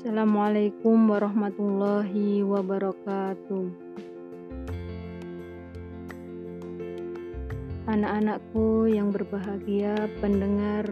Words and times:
Assalamualaikum 0.00 1.12
warahmatullahi 1.12 2.40
wabarakatuh. 2.40 3.68
Anak-anakku 7.84 8.88
yang 8.88 9.12
berbahagia, 9.12 10.08
pendengar 10.24 10.88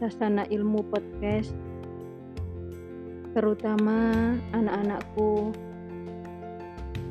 Sasana 0.00 0.48
Ilmu 0.48 0.80
Podcast, 0.88 1.52
terutama 3.36 4.32
anak-anakku 4.56 5.52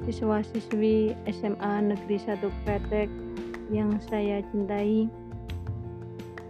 siswa-siswi 0.10 1.14
SMA 1.30 1.86
Negeri 1.86 2.18
1 2.18 2.42
Kretek 2.66 3.14
yang 3.70 3.94
saya 4.10 4.42
cintai. 4.50 5.06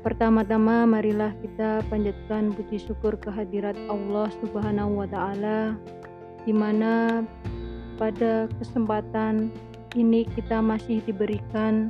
Pertama-tama 0.05 0.85
marilah 0.85 1.33
kita 1.41 1.81
panjatkan 1.89 2.53
puji 2.53 2.77
syukur 2.77 3.17
kehadirat 3.17 3.73
Allah 3.89 4.29
Subhanahu 4.37 5.01
wa 5.01 5.09
taala 5.09 5.73
di 6.45 6.53
mana 6.53 7.25
pada 7.97 8.45
kesempatan 8.61 9.49
ini 9.97 10.29
kita 10.37 10.61
masih 10.61 11.01
diberikan 11.09 11.89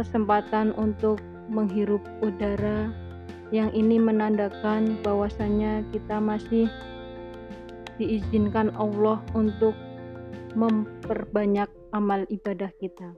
kesempatan 0.00 0.72
untuk 0.80 1.20
menghirup 1.52 2.00
udara 2.24 2.88
yang 3.52 3.68
ini 3.76 4.00
menandakan 4.00 4.96
bahwasanya 5.04 5.84
kita 5.92 6.24
masih 6.24 6.72
diizinkan 8.00 8.72
Allah 8.80 9.20
untuk 9.36 9.76
memperbanyak 10.56 11.68
amal 11.92 12.24
ibadah 12.32 12.72
kita. 12.80 13.12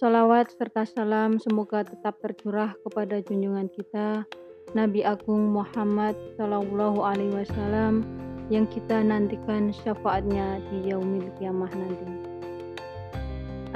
Salawat 0.00 0.48
serta 0.56 0.88
salam 0.88 1.36
semoga 1.36 1.84
tetap 1.84 2.16
tercurah 2.24 2.72
kepada 2.88 3.20
junjungan 3.20 3.68
kita 3.68 4.24
Nabi 4.72 5.04
Agung 5.04 5.52
Muhammad 5.52 6.16
Sallallahu 6.40 7.04
Alaihi 7.04 7.36
Wasallam 7.36 8.08
yang 8.48 8.64
kita 8.64 9.04
nantikan 9.04 9.68
syafaatnya 9.68 10.56
di 10.72 10.88
yaumil 10.88 11.28
kiamah 11.36 11.68
nanti. 11.76 12.16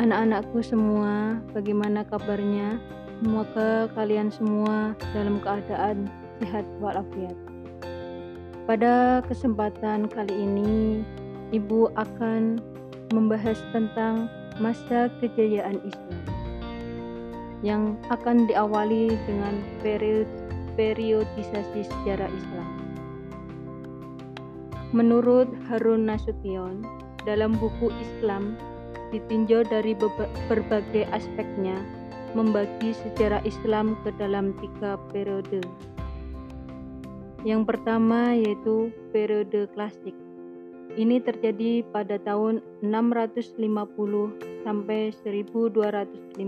Anak-anakku 0.01 0.65
semua, 0.65 1.45
bagaimana 1.53 2.09
kabarnya? 2.09 2.81
Semoga 3.21 3.93
kalian 3.93 4.33
semua 4.33 4.97
dalam 5.13 5.45
keadaan 5.45 6.09
sehat 6.41 6.65
walafiat. 6.81 7.37
Pada 8.65 9.21
kesempatan 9.29 10.09
kali 10.09 10.33
ini, 10.33 11.05
Ibu 11.53 11.93
akan 12.01 12.65
membahas 13.13 13.61
tentang 13.77 14.33
masa 14.63 15.11
kejayaan 15.19 15.83
Islam 15.83 16.23
yang 17.65 17.97
akan 18.13 18.45
diawali 18.45 19.17
dengan 19.25 19.57
period, 19.81 20.29
periodisasi 20.77 21.89
sejarah 21.89 22.29
Islam. 22.29 22.71
Menurut 24.93 25.51
Harun 25.67 26.07
Nasution, 26.07 26.85
dalam 27.25 27.57
buku 27.57 27.89
Islam 27.99 28.55
ditinjau 29.11 29.65
dari 29.65 29.97
berbagai 30.47 31.09
aspeknya 31.11 31.81
membagi 32.37 32.93
sejarah 32.93 33.41
Islam 33.49 33.97
ke 34.05 34.13
dalam 34.21 34.53
tiga 34.61 35.01
periode. 35.11 35.65
Yang 37.49 37.63
pertama 37.65 38.37
yaitu 38.37 38.93
periode 39.13 39.71
klasik 39.73 40.17
ini 40.95 41.19
terjadi 41.19 41.83
pada 41.91 42.23
tahun 42.23 42.63
650 42.87 43.59
sampai 44.63 45.11
1250 45.27 46.39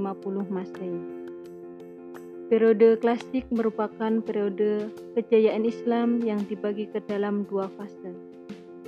Masehi. 0.47 1.01
Periode 2.47 2.95
klasik 3.03 3.43
merupakan 3.51 4.23
periode 4.23 4.95
kejayaan 5.19 5.67
Islam 5.67 6.23
yang 6.23 6.39
dibagi 6.47 6.87
ke 6.87 7.03
dalam 7.11 7.43
dua 7.51 7.67
fase. 7.75 8.15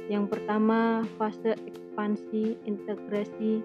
Yang 0.07 0.31
pertama, 0.31 1.03
fase 1.19 1.59
ekspansi 1.67 2.55
integrasi 2.63 3.59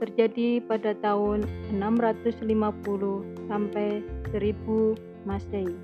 terjadi 0.00 0.64
pada 0.64 0.96
tahun 1.04 1.44
650 1.76 2.48
sampai 3.44 4.00
1000 4.32 4.96
Masehi. 5.28 5.76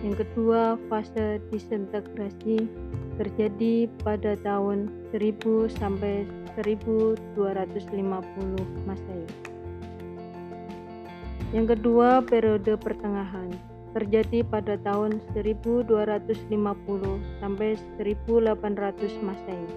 Yang 0.00 0.14
kedua, 0.24 0.80
fase 0.88 1.44
disintegrasi 1.52 2.64
terjadi 3.18 3.90
pada 4.06 4.38
tahun 4.40 4.88
1000 5.10 5.66
sampai 5.74 6.24
1250 6.54 7.98
Masehi. 8.86 9.26
Yang 11.50 11.66
kedua, 11.74 12.22
periode 12.22 12.78
pertengahan 12.78 13.50
terjadi 13.96 14.44
pada 14.46 14.78
tahun 14.78 15.18
1250 15.34 16.54
sampai 17.42 17.74
1800 17.98 19.26
Masehi. 19.26 19.68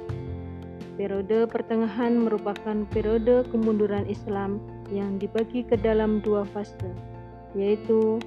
Periode 0.99 1.49
pertengahan 1.49 2.13
merupakan 2.13 2.85
periode 2.93 3.47
kemunduran 3.49 4.05
Islam 4.05 4.61
yang 4.93 5.17
dibagi 5.17 5.65
ke 5.65 5.79
dalam 5.79 6.21
dua 6.21 6.45
fase, 6.45 6.91
yaitu 7.57 8.19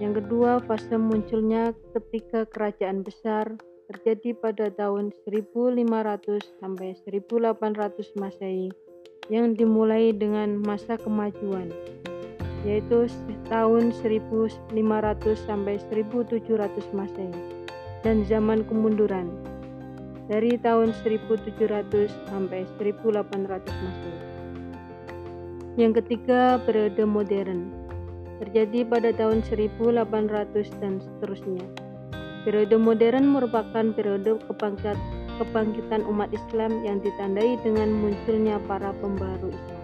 Yang 0.00 0.24
kedua, 0.24 0.64
fase 0.64 0.96
munculnya 0.96 1.76
ketika 1.92 2.48
kerajaan 2.48 3.04
besar 3.04 3.60
terjadi 3.90 4.38
pada 4.38 4.70
tahun 4.70 5.10
1500 5.26 6.62
sampai 6.62 6.94
1800 7.04 8.14
Masehi 8.16 8.70
yang 9.28 9.54
dimulai 9.54 10.14
dengan 10.14 10.58
masa 10.62 10.94
kemajuan 10.98 11.70
yaitu 12.60 13.08
tahun 13.48 13.88
1500 14.04 14.68
sampai 15.48 15.80
1700 15.88 16.92
Masehi 16.92 17.32
dan 18.04 18.24
zaman 18.28 18.64
kemunduran 18.68 19.32
dari 20.30 20.54
tahun 20.62 20.94
1700 21.02 22.06
sampai 22.30 22.62
1800 22.78 23.66
Masehi. 23.66 24.14
Yang 25.74 25.92
ketiga, 25.98 26.62
periode 26.62 27.02
modern 27.02 27.74
terjadi 28.38 28.86
pada 28.86 29.10
tahun 29.10 29.42
1800 29.42 30.70
dan 30.78 31.02
seterusnya. 31.02 31.66
Periode 32.46 32.78
modern 32.78 33.36
merupakan 33.36 33.90
periode 33.92 34.38
kebangkit, 34.46 34.96
kebangkitan 35.42 36.06
umat 36.06 36.30
Islam 36.30 36.86
yang 36.86 37.02
ditandai 37.02 37.58
dengan 37.66 37.90
munculnya 37.90 38.62
para 38.70 38.94
pembaru 39.02 39.50
Islam. 39.50 39.82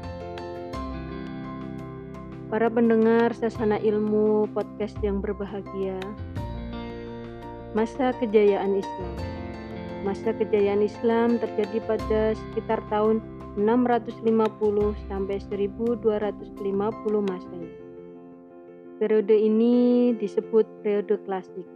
Para 2.47 2.71
pendengar 2.71 3.35
sasana 3.35 3.83
ilmu 3.83 4.47
podcast 4.55 4.95
yang 5.03 5.19
berbahagia, 5.19 5.99
masa 7.75 8.15
kejayaan 8.23 8.79
Islam 8.79 9.36
Masa 10.07 10.31
kejayaan 10.31 10.87
Islam 10.87 11.43
terjadi 11.43 11.83
pada 11.83 12.21
sekitar 12.39 12.79
tahun 12.87 13.19
650 13.59 14.31
sampai 15.11 15.43
1250 15.51 16.63
Masehi. 17.27 17.71
Periode 19.03 19.35
ini 19.35 20.15
disebut 20.15 20.63
periode 20.87 21.19
klasik. 21.27 21.67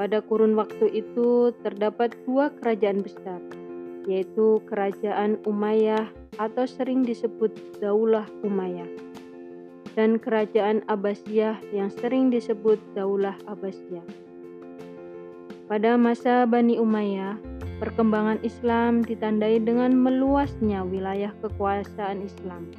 Pada 0.00 0.24
kurun 0.24 0.56
waktu 0.56 1.04
itu 1.04 1.52
terdapat 1.60 2.16
dua 2.24 2.48
kerajaan 2.56 3.04
besar, 3.04 3.44
yaitu 4.08 4.64
Kerajaan 4.64 5.36
Umayyah 5.44 6.08
atau 6.40 6.64
sering 6.64 7.04
disebut 7.04 7.52
Daulah 7.84 8.24
Umayyah 8.40 8.88
dan 9.92 10.16
Kerajaan 10.16 10.80
Abbasiyah 10.88 11.60
yang 11.76 11.92
sering 11.92 12.32
disebut 12.32 12.80
Daulah 12.96 13.36
Abbasiyah. 13.44 14.31
Pada 15.70 15.94
masa 15.94 16.42
Bani 16.42 16.74
Umayyah, 16.82 17.38
perkembangan 17.78 18.42
Islam 18.42 19.06
ditandai 19.06 19.62
dengan 19.62 19.94
meluasnya 19.94 20.82
wilayah 20.82 21.30
kekuasaan 21.38 22.22
Islam 22.26 22.70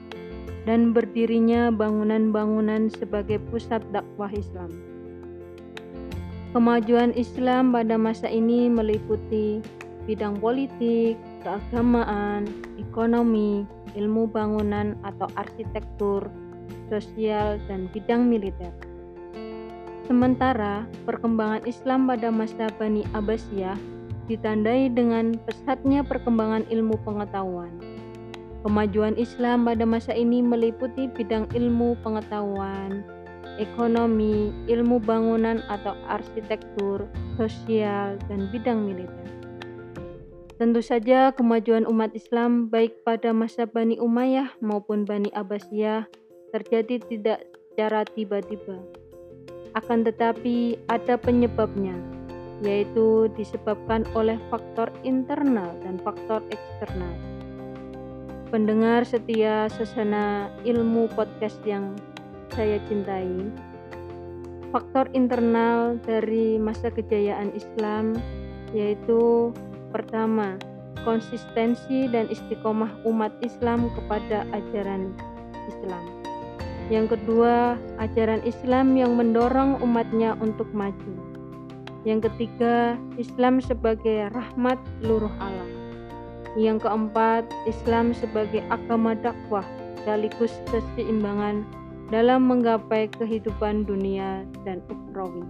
dan 0.67 0.91
berdirinya 0.91 1.71
bangunan-bangunan 1.71 2.91
sebagai 2.91 3.39
pusat 3.51 3.79
dakwah 3.95 4.31
Islam. 4.35 4.71
Kemajuan 6.51 7.15
Islam 7.15 7.71
pada 7.71 7.95
masa 7.95 8.27
ini 8.27 8.67
meliputi 8.67 9.63
bidang 10.03 10.37
politik, 10.43 11.15
keagamaan, 11.41 12.47
ekonomi, 12.75 13.63
ilmu 13.95 14.27
bangunan 14.27 14.99
atau 15.07 15.31
arsitektur, 15.39 16.27
sosial, 16.91 17.57
dan 17.71 17.87
bidang 17.95 18.27
militer. 18.27 18.71
Sementara 20.03 20.83
perkembangan 21.07 21.63
Islam 21.63 22.11
pada 22.11 22.27
masa 22.27 22.67
Bani 22.75 23.07
Abbasiyah 23.15 23.79
ditandai 24.27 24.91
dengan 24.91 25.35
pesatnya 25.47 26.03
perkembangan 26.03 26.67
ilmu 26.67 26.99
pengetahuan. 27.07 27.71
Kemajuan 28.63 29.15
Islam 29.19 29.67
pada 29.67 29.83
masa 29.83 30.15
ini 30.15 30.39
meliputi 30.39 31.11
bidang 31.11 31.51
ilmu 31.51 31.99
pengetahuan, 31.99 33.03
ekonomi, 33.59 34.55
ilmu 34.71 35.03
bangunan 35.03 35.59
atau 35.67 35.95
arsitektur, 36.07 37.03
sosial, 37.35 38.15
dan 38.31 38.47
bidang 38.55 38.87
militer. 38.87 39.27
Tentu 40.55 40.79
saja 40.79 41.35
kemajuan 41.35 41.83
umat 41.83 42.15
Islam 42.15 42.71
baik 42.71 43.03
pada 43.03 43.35
masa 43.35 43.67
Bani 43.67 43.99
Umayyah 43.99 44.55
maupun 44.63 45.03
Bani 45.03 45.27
Abbasiyah 45.35 46.07
terjadi 46.55 47.03
tidak 47.03 47.43
secara 47.71 48.07
tiba-tiba. 48.07 49.02
Akan 49.73 50.05
tetapi 50.05 50.77
ada 50.89 51.17
penyebabnya, 51.17 51.97
yaitu 52.61 53.29
disebabkan 53.33 54.05
oleh 54.13 54.37
faktor 54.53 54.93
internal 55.01 55.73
dan 55.81 55.97
faktor 56.01 56.45
eksternal. 56.53 57.13
Pendengar 58.53 59.01
setia 59.01 59.65
sesana 59.73 60.53
ilmu 60.61 61.09
podcast 61.17 61.57
yang 61.65 61.97
saya 62.53 62.77
cintai, 62.85 63.49
faktor 64.69 65.09
internal 65.17 65.97
dari 66.05 66.61
masa 66.61 66.93
kejayaan 66.93 67.49
Islam 67.57 68.13
yaitu 68.73 69.53
Pertama, 69.93 70.57
konsistensi 71.05 72.09
dan 72.09 72.25
istiqomah 72.25 73.05
umat 73.05 73.29
Islam 73.45 73.93
kepada 73.93 74.41
ajaran 74.49 75.13
Islam. 75.69 76.22
Yang 76.91 77.15
kedua, 77.15 77.79
ajaran 78.01 78.43
Islam 78.43 78.99
yang 78.99 79.15
mendorong 79.15 79.79
umatnya 79.79 80.35
untuk 80.43 80.67
maju. 80.75 81.13
Yang 82.03 82.31
ketiga, 82.31 82.99
Islam 83.15 83.63
sebagai 83.63 84.27
rahmat 84.35 84.75
seluruh 84.99 85.31
alam. 85.39 85.69
Yang 86.59 86.83
keempat, 86.87 87.47
Islam 87.63 88.11
sebagai 88.11 88.59
agama 88.67 89.15
dakwah 89.15 89.63
sekaligus 89.99 90.51
keseimbangan 90.67 91.63
dalam 92.11 92.45
menggapai 92.45 93.07
kehidupan 93.15 93.87
dunia 93.87 94.43
dan 94.67 94.83
ukhrawi. 94.91 95.47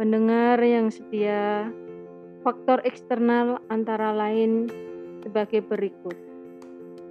Pendengar 0.00 0.56
yang 0.64 0.88
setia, 0.88 1.68
Faktor 2.40 2.80
eksternal 2.88 3.60
antara 3.68 4.16
lain 4.16 4.64
sebagai 5.20 5.60
berikut. 5.60 6.16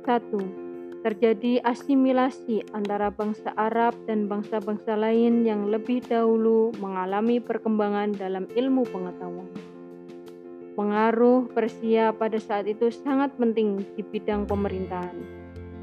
1. 0.09 0.68
Terjadi 0.99 1.63
asimilasi 1.63 2.75
antara 2.75 3.07
bangsa 3.07 3.55
Arab 3.55 3.95
dan 4.03 4.27
bangsa-bangsa 4.27 4.99
lain 4.99 5.47
yang 5.47 5.71
lebih 5.71 6.03
dahulu 6.03 6.75
mengalami 6.75 7.39
perkembangan 7.39 8.19
dalam 8.19 8.51
ilmu 8.51 8.83
pengetahuan. 8.83 9.47
Pengaruh 10.75 11.47
Persia 11.55 12.11
pada 12.11 12.35
saat 12.35 12.67
itu 12.67 12.91
sangat 12.91 13.31
penting 13.39 13.79
di 13.95 14.03
bidang 14.03 14.43
pemerintahan. 14.43 15.15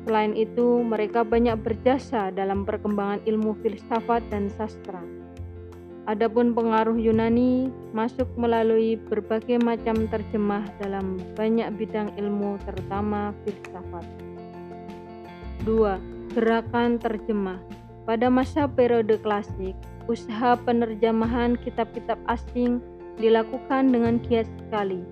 Selain 0.04 0.36
itu, 0.36 0.84
mereka 0.84 1.24
banyak 1.24 1.64
berjasa 1.64 2.28
dalam 2.28 2.68
perkembangan 2.68 3.24
ilmu 3.24 3.56
filsafat 3.64 4.20
dan 4.28 4.52
sastra. 4.52 5.00
Adapun 6.04 6.52
pengaruh 6.52 7.00
Yunani 7.00 7.72
masuk 7.96 8.28
melalui 8.36 9.00
berbagai 9.00 9.64
macam 9.64 10.06
terjemah 10.12 10.68
dalam 10.76 11.16
banyak 11.34 11.72
bidang 11.80 12.12
ilmu 12.20 12.60
terutama 12.68 13.32
filsafat. 13.42 14.25
2. 15.66 16.38
Gerakan 16.38 17.02
terjemah. 17.02 17.58
Pada 18.06 18.30
masa 18.30 18.70
periode 18.70 19.18
klasik, 19.18 19.74
usaha 20.06 20.54
penerjemahan 20.54 21.58
kitab-kitab 21.58 22.22
asing 22.30 22.78
dilakukan 23.18 23.90
dengan 23.90 24.22
giat 24.22 24.46
sekali. 24.62 25.02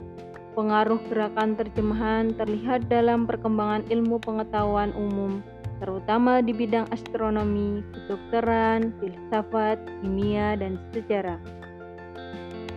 Pengaruh 0.54 1.02
gerakan 1.10 1.58
terjemahan 1.58 2.30
terlihat 2.38 2.86
dalam 2.86 3.26
perkembangan 3.26 3.82
ilmu 3.90 4.22
pengetahuan 4.22 4.94
umum 4.94 5.42
terutama 5.82 6.38
di 6.38 6.54
bidang 6.54 6.86
astronomi, 6.94 7.82
kedokteran, 7.90 8.94
filsafat, 9.02 9.76
kimia, 10.00 10.54
dan 10.54 10.78
sejarah. 10.94 11.36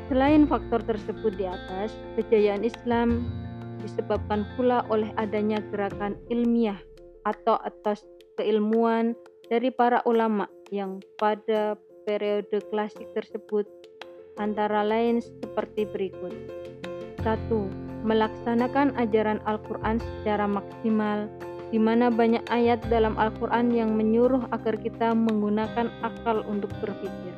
Selain 0.10 0.50
faktor 0.50 0.82
tersebut 0.82 1.38
di 1.38 1.46
atas, 1.46 1.94
kejayaan 2.18 2.66
Islam 2.66 3.30
disebabkan 3.86 4.50
pula 4.58 4.82
oleh 4.90 5.14
adanya 5.22 5.62
gerakan 5.70 6.18
ilmiah 6.34 6.82
atau 7.28 7.60
atas 7.60 8.08
keilmuan 8.40 9.12
dari 9.52 9.68
para 9.68 10.00
ulama 10.08 10.48
yang 10.72 11.04
pada 11.20 11.76
periode 12.08 12.64
klasik 12.72 13.12
tersebut 13.12 13.68
antara 14.40 14.88
lain 14.88 15.20
seperti 15.20 15.84
berikut. 15.92 16.32
1. 17.20 18.08
Melaksanakan 18.08 18.96
ajaran 18.96 19.44
Al-Quran 19.44 20.00
secara 20.00 20.48
maksimal 20.48 21.28
di 21.68 21.76
mana 21.76 22.08
banyak 22.08 22.48
ayat 22.48 22.80
dalam 22.88 23.20
Al-Quran 23.20 23.76
yang 23.76 23.92
menyuruh 23.92 24.48
agar 24.56 24.80
kita 24.80 25.12
menggunakan 25.12 25.92
akal 26.00 26.48
untuk 26.48 26.72
berpikir. 26.80 27.36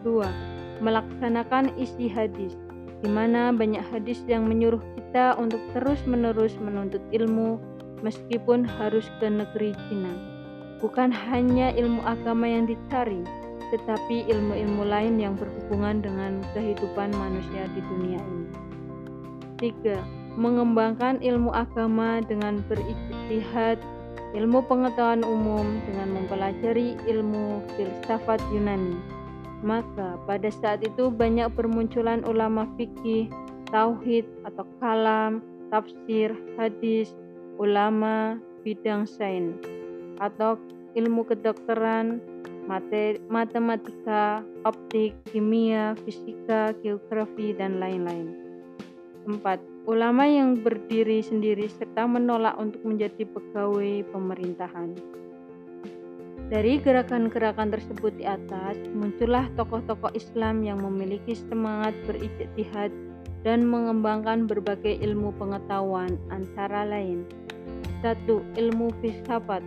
2. 0.00 0.80
Melaksanakan 0.80 1.76
isi 1.76 2.08
hadis, 2.08 2.56
di 3.04 3.12
mana 3.12 3.52
banyak 3.52 3.84
hadis 3.92 4.24
yang 4.24 4.48
menyuruh 4.48 4.80
kita 4.96 5.36
untuk 5.36 5.60
terus-menerus 5.76 6.56
menuntut 6.56 7.04
ilmu 7.12 7.60
meskipun 8.04 8.68
harus 8.68 9.08
ke 9.16 9.26
negeri 9.32 9.72
Cina. 9.88 10.12
Bukan 10.84 11.08
hanya 11.08 11.72
ilmu 11.72 12.04
agama 12.04 12.44
yang 12.44 12.68
dicari, 12.68 13.24
tetapi 13.72 14.28
ilmu-ilmu 14.28 14.84
lain 14.84 15.16
yang 15.16 15.32
berhubungan 15.40 16.04
dengan 16.04 16.44
kehidupan 16.52 17.08
manusia 17.16 17.64
di 17.72 17.80
dunia 17.80 18.20
ini. 18.20 18.46
3 19.56 20.24
mengembangkan 20.34 21.22
ilmu 21.22 21.54
agama 21.54 22.18
dengan 22.26 22.58
berijtihad, 22.66 23.78
ilmu 24.34 24.66
pengetahuan 24.66 25.22
umum 25.22 25.78
dengan 25.86 26.10
mempelajari 26.10 26.98
ilmu 27.06 27.62
filsafat 27.78 28.42
Yunani. 28.50 28.98
Maka 29.64 30.20
pada 30.28 30.50
saat 30.52 30.84
itu 30.84 31.08
banyak 31.08 31.48
bermunculan 31.54 32.20
ulama 32.26 32.68
fikih, 32.76 33.30
tauhid 33.70 34.26
atau 34.44 34.66
kalam, 34.82 35.40
tafsir, 35.72 36.34
hadis, 36.60 37.14
ulama 37.60 38.38
bidang 38.64 39.06
sains 39.06 39.58
atau 40.22 40.58
ilmu 40.94 41.26
kedokteran, 41.26 42.22
matematika, 43.28 44.40
optik, 44.64 45.12
kimia, 45.28 45.98
fisika, 46.06 46.72
geografi, 46.80 47.52
dan 47.52 47.82
lain-lain. 47.82 48.30
4 49.26 49.88
ulama 49.88 50.24
yang 50.24 50.56
berdiri 50.60 51.20
sendiri 51.20 51.68
serta 51.68 52.08
menolak 52.08 52.56
untuk 52.56 52.80
menjadi 52.84 53.24
pegawai 53.28 54.04
pemerintahan. 54.12 54.96
Dari 56.52 56.76
gerakan-gerakan 56.76 57.72
tersebut 57.72 58.12
di 58.20 58.28
atas, 58.28 58.76
muncullah 58.92 59.48
tokoh-tokoh 59.56 60.12
Islam 60.12 60.60
yang 60.60 60.80
memiliki 60.84 61.32
semangat 61.32 61.96
berijtihad 62.04 62.92
dan 63.44 63.64
mengembangkan 63.64 64.44
berbagai 64.44 65.00
ilmu 65.04 65.32
pengetahuan 65.40 66.20
antara 66.28 66.84
lain. 66.84 67.24
1. 68.02 68.58
Ilmu 68.58 68.92
filsafat 69.00 69.64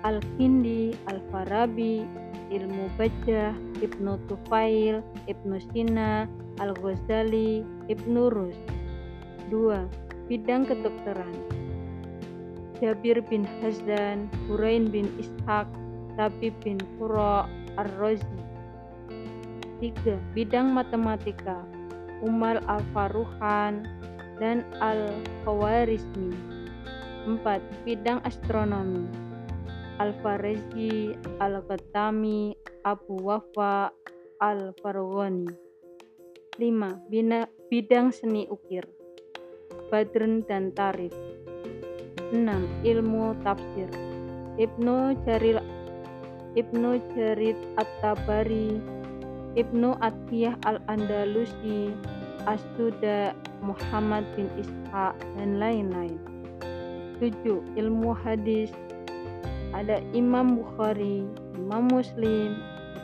Al-Kindi, 0.00 0.96
Al-Farabi, 1.12 2.08
Ilmu 2.48 2.88
Bajah, 2.96 3.52
Ibnu 3.84 4.16
Tufail, 4.26 5.04
Ibnu 5.28 5.60
Sina, 5.70 6.24
Al-Ghazali, 6.56 7.62
Ibnu 7.92 8.32
Rus. 8.32 8.56
2. 9.52 9.86
Bidang 10.30 10.62
kedokteran 10.64 11.34
Jabir 12.80 13.20
bin 13.28 13.44
Hazan, 13.60 14.30
Hurain 14.48 14.88
bin 14.88 15.10
Ishaq, 15.20 15.68
Tabib 16.16 16.56
bin 16.64 16.80
Qura, 16.96 17.44
Ar-Razi 17.76 18.40
3. 19.84 20.16
Bidang 20.32 20.72
matematika 20.72 21.60
Umar 22.24 22.64
Al-Faruhan 22.64 23.84
dan 24.40 24.64
Al-Khawarizmi 24.80 26.49
4. 27.38 27.86
Bidang 27.86 28.18
astronomi 28.26 29.06
Al-Farazi, 30.00 31.14
Al-Ghatami, 31.38 32.56
Abu 32.82 33.20
Wafa, 33.20 33.92
Al-Farghani 34.40 35.52
5. 36.56 37.12
Bidang 37.68 38.08
seni 38.10 38.48
ukir 38.48 38.88
Badrun 39.92 40.42
dan 40.48 40.72
Tarif 40.72 41.12
6. 42.32 42.40
Ilmu 42.88 43.36
Tafsir 43.44 43.92
Ibnu 44.56 45.20
Jarir 45.28 45.60
Ibnu 46.56 46.98
Jarid 47.12 47.58
At-Tabari 47.76 48.80
Ibnu 49.54 50.00
Atiyah 50.00 50.56
Al-Andalusi 50.64 51.92
Asuda 52.48 53.36
Muhammad 53.60 54.24
bin 54.32 54.48
Ishaq 54.56 55.14
dan 55.36 55.60
lain-lain 55.60 56.29
7. 57.20 57.76
Ilmu 57.76 58.16
Hadis 58.16 58.72
ada 59.76 60.02
Imam 60.16 60.58
Bukhari, 60.58 61.22
Imam 61.54 61.86
Muslim, 61.92 62.58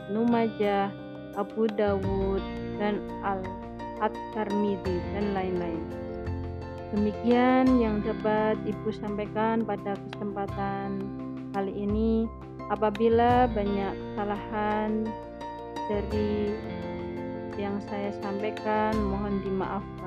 Ibnu 0.09 0.27
Majah, 0.27 0.91
Abu 1.37 1.69
Dawud, 1.77 2.41
dan 2.81 2.99
Al-At-Tirmidzi 3.23 4.97
dan 5.15 5.37
lain-lain. 5.37 5.83
Demikian 6.95 7.83
yang 7.83 7.99
dapat 7.99 8.55
Ibu 8.63 8.89
sampaikan 8.95 9.67
pada 9.67 9.95
kesempatan 10.09 11.03
kali 11.51 11.73
ini. 11.75 12.25
Apabila 12.67 13.47
banyak 13.47 13.95
kesalahan 13.95 15.07
dari 15.87 16.51
yang 17.59 17.79
saya 17.91 18.11
sampaikan, 18.23 18.95
mohon 18.95 19.39
dimaafkan. 19.43 20.06